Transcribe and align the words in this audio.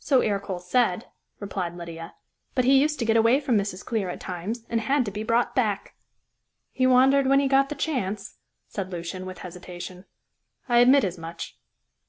"So 0.00 0.22
Ercole 0.24 0.58
said," 0.58 1.06
replied 1.38 1.76
Lydia, 1.76 2.16
"but 2.56 2.64
he 2.64 2.76
used 2.80 2.98
to 2.98 3.04
get 3.04 3.16
away 3.16 3.38
from 3.38 3.56
Mrs. 3.56 3.86
Clear 3.86 4.10
at 4.10 4.18
times, 4.18 4.64
and 4.68 4.80
had 4.80 5.04
to 5.04 5.12
be 5.12 5.22
brought 5.22 5.54
back." 5.54 5.94
"He 6.72 6.84
wandered 6.84 7.28
when 7.28 7.38
he 7.38 7.46
got 7.46 7.68
the 7.68 7.76
chance," 7.76 8.38
said 8.66 8.90
Lucian, 8.90 9.24
with 9.24 9.38
hesitation. 9.38 10.04
"I 10.68 10.78
admit 10.78 11.04
as 11.04 11.16
much." 11.16 11.60